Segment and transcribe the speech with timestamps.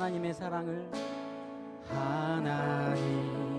[0.00, 0.90] 하나님의 사랑을
[1.86, 3.49] 하나님.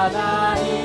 [0.00, 0.79] 하나님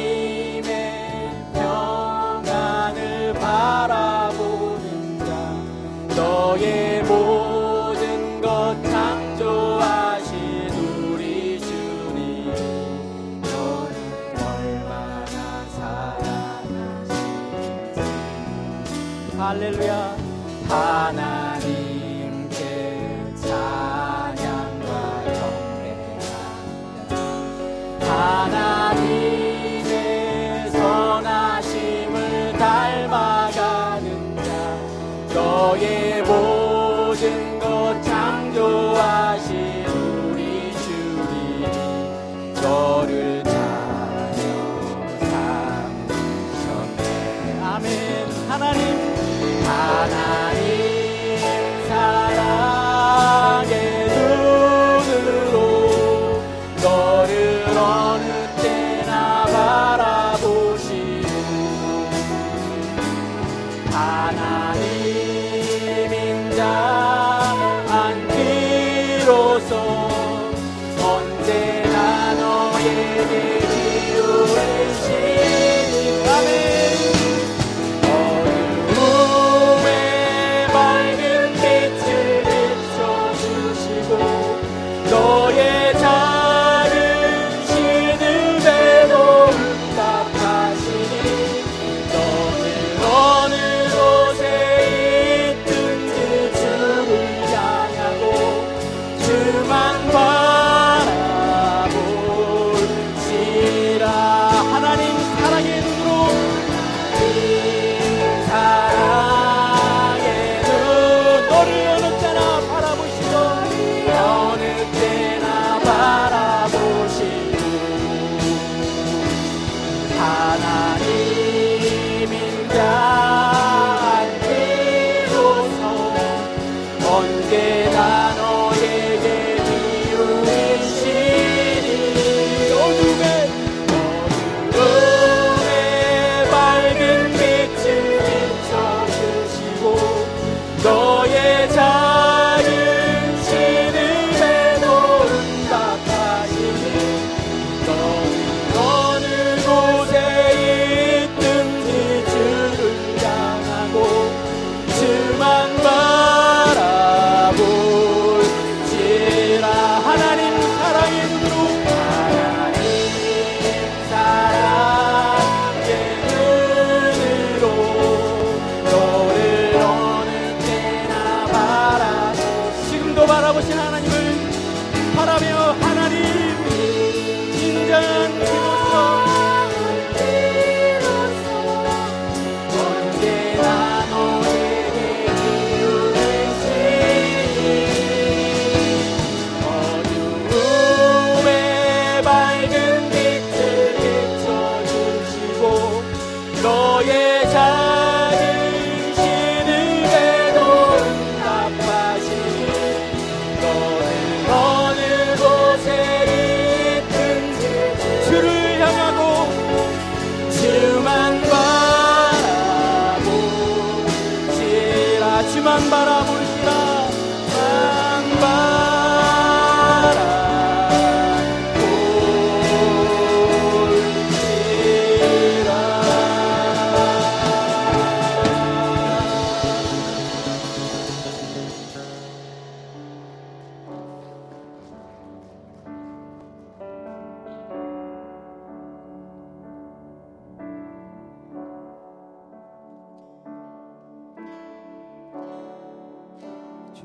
[48.57, 48.94] 離れ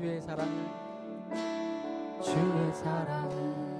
[0.01, 0.65] 주의 사랑을
[2.23, 3.70] 주의 사랑을.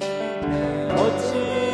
[0.00, 1.67] 어찌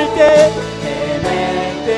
[0.00, 0.50] 헤맬 때
[0.82, 1.90] 헤맬 때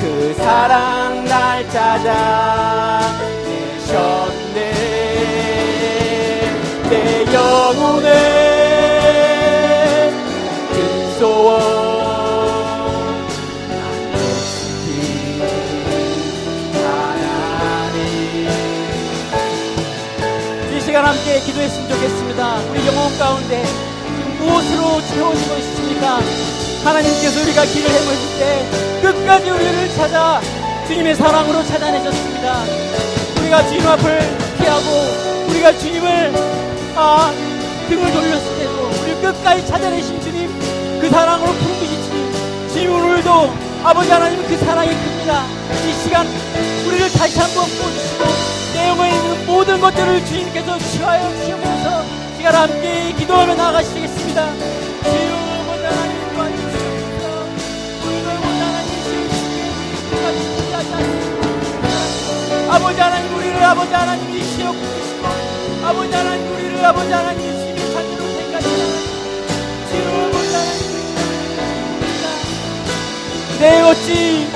[0.00, 2.14] 그 사랑 날 찾아내셨네
[6.90, 8.08] 내 영혼의
[10.70, 10.76] 그
[11.18, 11.74] 소원
[20.84, 22.60] 시간 함께 기도했으면 좋겠습니다.
[22.70, 23.64] 우리 영혼 가운데
[24.38, 25.54] 무엇으로 채워지고
[26.84, 30.40] 하나님께서 우리가 길을 헤맬 때 끝까지 우리를 찾아
[30.86, 32.62] 주님의 사랑으로 찾아내셨습니다.
[33.38, 34.20] 우리가 주님 앞을
[34.58, 36.32] 피하고 우리가 주님을
[36.96, 37.32] 아,
[37.88, 40.48] 등을 돌렸을 때도 우리 끝까지 찾아내신 주님
[41.00, 43.52] 그 사랑으로 풍기시니 주님 오늘도
[43.82, 45.44] 아버지 하나님 그 사랑이 큽니다.
[45.86, 46.26] 이 시간
[46.86, 48.24] 우리를 다시 한번 보주시고
[48.74, 52.04] 내 영혼에 있는 모든 것들을 주님께서 치하여 주시면서
[52.36, 54.52] 시간 함께 기도하며 나아가시겠습니다.
[55.04, 55.53] 주님
[62.74, 65.28] 아버지 하나님 우리를 아버지 하나님 이 시어 부르시고
[65.86, 68.82] 아버지 하나님 우리를 아버지 하나님 주님의 자녀로 생각하시는
[69.90, 70.82] 주여 아버지 하나님
[73.60, 74.48] 내 어찌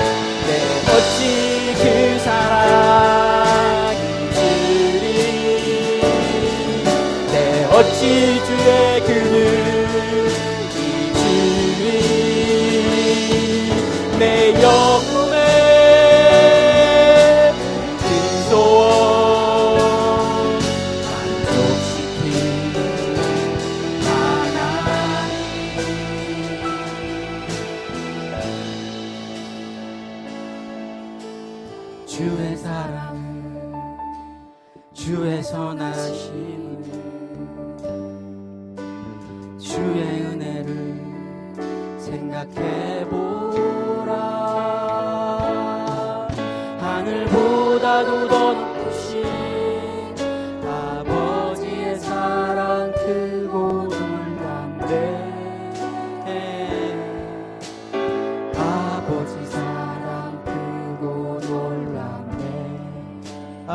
[0.47, 0.51] 내
[0.91, 3.28] 어찌 그 사랑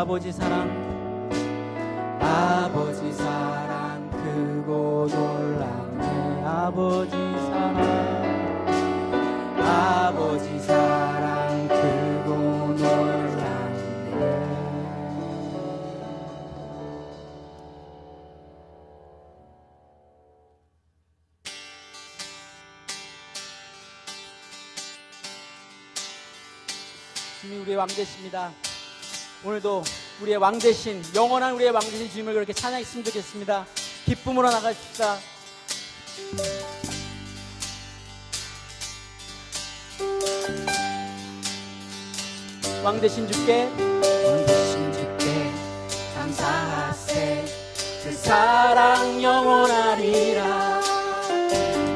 [0.04, 0.68] 아버지 사랑.
[2.20, 6.44] 아버지 사랑 크고 놀랍네.
[6.44, 8.68] 아버지 사랑.
[9.58, 12.34] 아버지 사랑 크고
[12.74, 14.20] 놀랍네.
[27.40, 28.52] 주님 우리의 왕 되십니다.
[29.44, 29.84] 오늘도
[30.22, 33.66] 우리의 왕 대신 영원한 우리의 왕 대신 주님을 그렇게 찬양했으면 좋겠습니다.
[34.06, 35.18] 기쁨으로 나가십시다.
[42.82, 45.50] 왕 대신 주께 왕 대신 주께
[46.14, 47.44] 감사하세
[48.02, 50.80] 그 사랑 영원하리라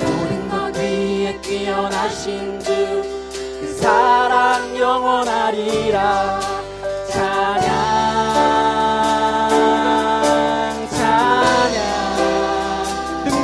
[0.01, 6.58] 모든 것 위에 뛰어나신 그그 사랑 영원하리라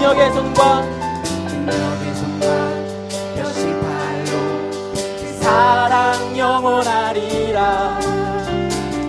[0.04, 2.46] 능력의 손과 능력의 손과
[3.38, 4.32] 여신발로
[4.92, 7.99] 그 사랑 영원하리라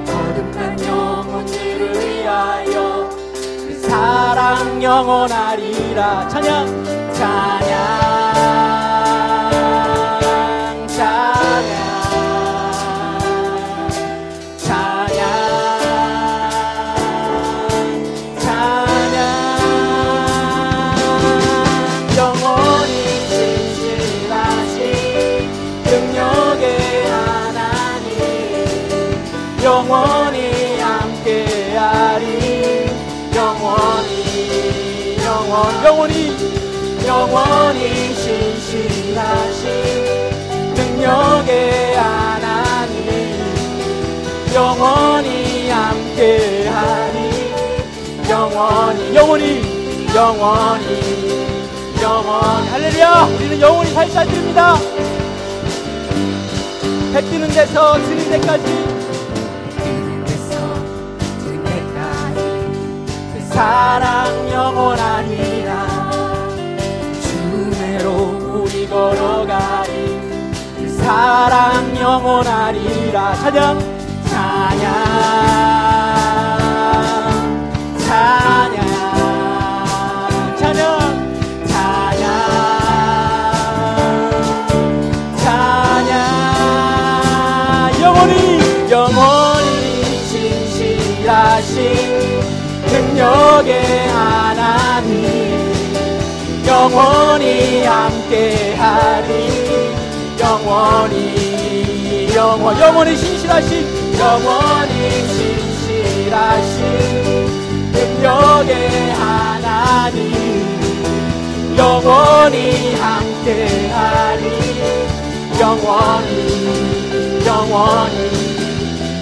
[0.06, 6.95] 거듭난 영혼들을 위하여 그 사랑 영원하리라 찬양
[37.36, 39.68] 영원히 신실하신
[40.74, 42.96] 능력의 하나님
[44.54, 47.18] 영원히 함께하리
[48.30, 50.88] 영원히 영원히 영원히
[52.01, 52.68] 영원히.
[52.70, 53.27] 할렐루야!
[53.36, 54.75] 우리는 영원히 살살 드립니다.
[57.15, 58.63] 해 뜨는 데서 지는 데까지.
[63.34, 65.95] 그 사랑 영원하니라
[67.96, 70.20] 주내로 우리 걸어가리.
[70.78, 73.36] 그 사랑 영원하리라.
[73.36, 73.80] 찬양.
[74.28, 75.06] 찬양.
[77.98, 78.75] 찬양.
[88.02, 91.75] 영원히 영원히 진실하신
[92.88, 94.85] 능력의 하나님
[96.68, 99.30] 영원히 함께하리.
[100.40, 106.82] 영원히 영원 영원히 신실하신 영원히 신실하신
[107.92, 110.34] 능력의 하나님.
[111.78, 114.44] 영원히 함께하리.
[115.60, 118.46] 영원히 영원히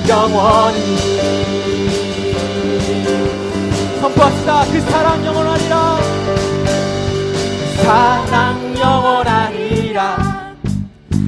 [0.08, 0.80] 영원히.
[4.02, 4.66] 선포합시다.
[4.72, 5.83] 그 사랑 영원하리라.
[7.84, 10.56] 사랑 영원하리라.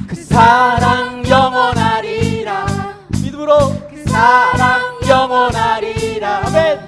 [0.08, 2.66] 그 사랑 영원하리라.
[3.22, 3.58] 믿음으로
[3.90, 6.46] 그 사랑 영원하리라.
[6.46, 6.80] 아멘.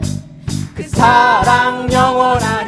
[0.75, 2.68] 그 사랑 영원하리라.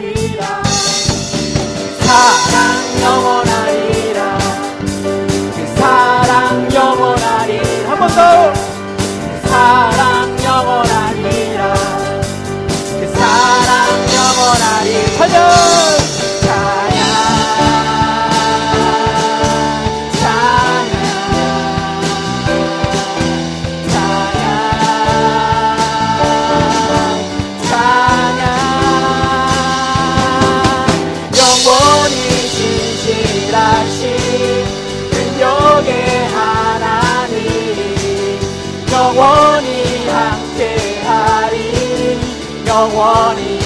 [43.00, 43.58] 영원히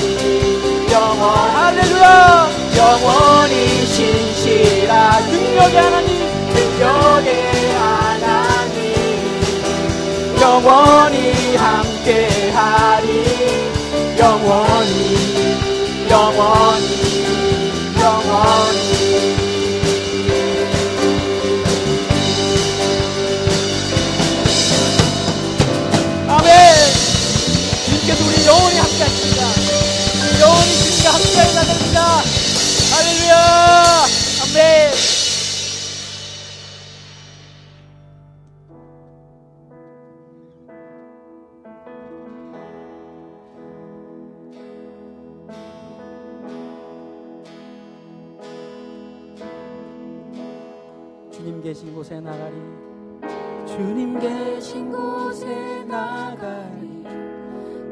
[0.92, 2.48] 영원 할렐루야!
[2.76, 6.08] 영원히 신실한 능력의 하나님
[6.54, 8.94] 능력의 하나님.
[10.40, 12.43] 영원히 함께
[52.04, 52.54] 곳에 나가리.
[53.66, 57.02] 주님 계신 곳에 나가리.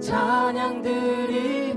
[0.02, 1.71] 찬양 드리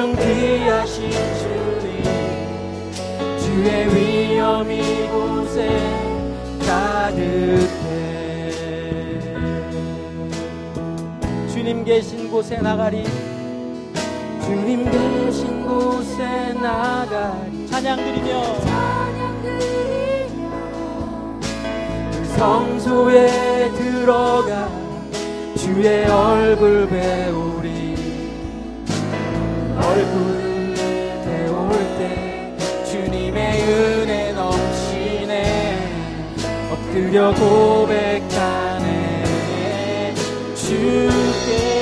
[0.00, 2.02] 합당한 존귀하신 주님
[3.38, 5.68] 주의 위엄 이곳에
[6.66, 7.60] 가득해.
[11.52, 13.04] 주님 계신 곳에 나가리.
[14.42, 17.66] 주님 계신 곳에 나가리.
[17.66, 18.42] 찬양 드리며.
[22.12, 24.68] 그 성소에 들어가
[25.56, 27.39] 주의 얼굴 배우리
[29.90, 30.74] 얼굴
[31.24, 32.54] 배울 때
[32.88, 35.34] 주님의 은혜 넘치네.
[36.70, 38.84] 엎드려 고백하네.
[40.54, 41.79] 주께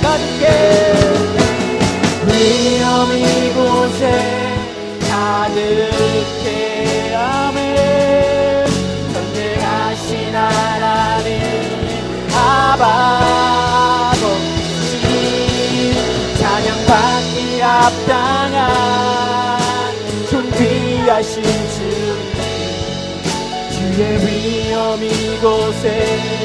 [0.00, 0.46] 가득해
[2.26, 4.02] 위엄 이곳에
[5.08, 6.46] 가득해
[7.14, 8.66] 아멘
[9.12, 11.30] 전능하신 하나님
[12.34, 14.14] 아바
[16.38, 18.68] 찬양받기 합당한
[20.30, 21.76] 존귀하신 주
[23.74, 26.37] 주의 위엄 이곳에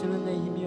[0.00, 0.59] 就是那一面。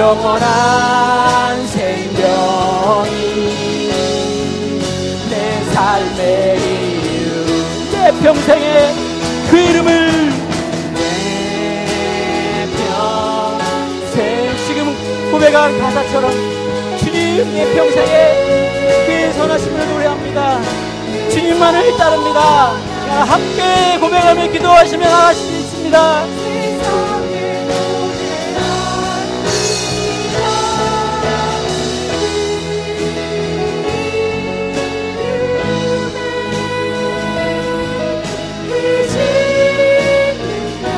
[0.00, 3.10] 영원한 생명이
[5.28, 7.28] 내 삶의 이유.
[7.92, 8.94] 내 평생에
[9.50, 10.32] 그 이름을
[10.94, 14.56] 내 평생.
[14.66, 16.32] 지금 고백한 가사처럼
[17.00, 20.62] 주님 내 평생에 그의 선하심을 노래합니다.
[21.30, 22.72] 주님만을 따릅니다.
[23.26, 26.39] 함께 고백하며 기도하시며 나가실 수 있습니다.